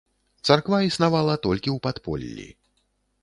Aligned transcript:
Царква 0.49 0.77
існавала 0.87 1.35
толькі 1.45 1.69
ў 1.75 1.77
падполлі. 1.87 2.47